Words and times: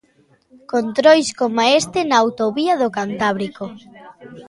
Controis 0.73 1.27
coma 1.39 1.63
este 1.79 1.99
na 2.03 2.17
autovía 2.23 2.73
do 2.81 2.89
Cantábrico. 2.97 3.65